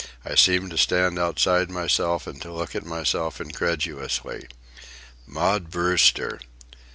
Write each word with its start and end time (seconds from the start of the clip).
I 0.25 0.33
seemed 0.33 0.71
to 0.71 0.79
stand 0.79 1.19
outside 1.19 1.69
myself 1.69 2.25
and 2.25 2.41
to 2.41 2.51
look 2.51 2.75
at 2.75 2.83
myself 2.83 3.39
incredulously. 3.39 4.47
Maud 5.27 5.69
Brewster! 5.69 6.39